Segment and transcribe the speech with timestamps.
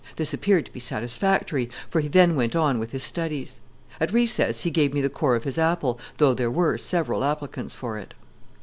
[0.15, 3.61] This appeared to be satisfactory, for he then went on with his studies.
[3.99, 7.75] At recess he gave me the core of his apple, though there were several applicants
[7.75, 8.15] for it.